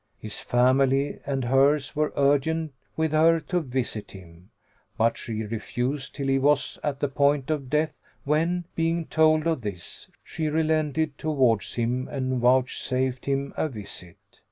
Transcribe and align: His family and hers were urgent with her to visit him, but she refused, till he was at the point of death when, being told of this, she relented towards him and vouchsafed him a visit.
His 0.17 0.39
family 0.39 1.19
and 1.27 1.45
hers 1.45 1.95
were 1.95 2.11
urgent 2.17 2.73
with 2.97 3.11
her 3.11 3.39
to 3.41 3.59
visit 3.59 4.13
him, 4.13 4.49
but 4.97 5.15
she 5.15 5.43
refused, 5.43 6.15
till 6.15 6.25
he 6.27 6.39
was 6.39 6.79
at 6.83 6.99
the 7.01 7.07
point 7.07 7.51
of 7.51 7.69
death 7.69 7.93
when, 8.23 8.65
being 8.73 9.05
told 9.05 9.45
of 9.45 9.61
this, 9.61 10.09
she 10.23 10.49
relented 10.49 11.19
towards 11.19 11.75
him 11.75 12.07
and 12.07 12.39
vouchsafed 12.39 13.25
him 13.27 13.53
a 13.55 13.69
visit. 13.69 14.17